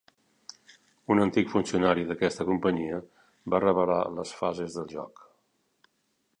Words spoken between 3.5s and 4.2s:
va revelar